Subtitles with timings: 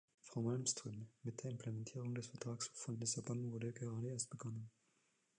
[0.19, 4.71] Frau Malmström, mit der Implementierung des Vertrags von Lissabon wurde gerade erst begonnen.